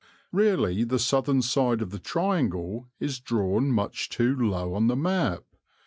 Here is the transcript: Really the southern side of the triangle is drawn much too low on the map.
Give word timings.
Really 0.31 0.83
the 0.83 0.97
southern 0.97 1.43
side 1.43 1.79
of 1.79 1.91
the 1.91 1.99
triangle 1.99 2.89
is 2.99 3.19
drawn 3.19 3.71
much 3.71 4.09
too 4.09 4.35
low 4.35 4.73
on 4.73 4.87
the 4.87 4.95
map. 4.95 5.43